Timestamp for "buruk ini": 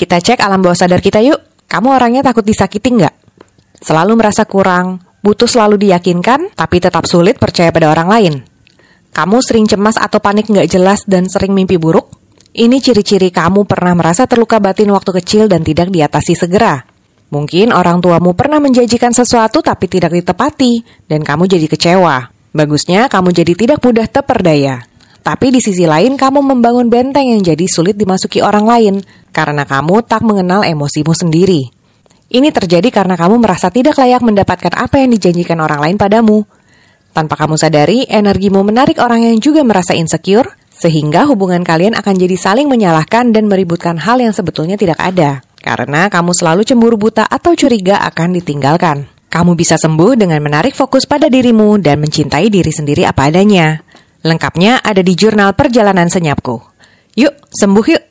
11.76-12.80